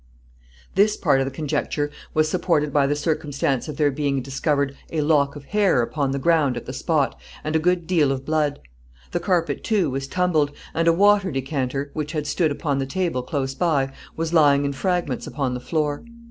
This 0.73 0.97
part 0.97 1.21
of 1.21 1.25
the 1.25 1.31
conjecture 1.31 1.91
was 2.15 2.27
supported 2.27 2.73
by 2.73 2.87
the 2.87 2.95
circumstance 2.95 3.67
of 3.67 3.77
there 3.77 3.91
being 3.91 4.19
discovered 4.23 4.75
a 4.91 5.01
lock 5.01 5.35
of 5.35 5.45
hair 5.45 5.83
upon 5.83 6.09
the 6.09 6.17
ground 6.17 6.57
at 6.57 6.65
the 6.65 6.73
spot, 6.73 7.19
and 7.43 7.55
a 7.55 7.59
good 7.59 7.85
deal 7.85 8.11
of 8.11 8.25
blood. 8.25 8.57
The 9.11 9.19
carpet, 9.19 9.63
too, 9.63 9.91
was 9.91 10.07
tumbled, 10.07 10.53
and 10.73 10.87
a 10.87 10.91
water 10.91 11.31
decanter, 11.31 11.91
which 11.93 12.13
had 12.13 12.25
stood 12.25 12.49
upon 12.49 12.79
the 12.79 12.87
table 12.87 13.21
close 13.21 13.53
by, 13.53 13.93
was 14.17 14.33
lying 14.33 14.65
in 14.65 14.73
fragments 14.73 15.27
upon 15.27 15.53
the 15.53 15.59
floor. 15.59 16.03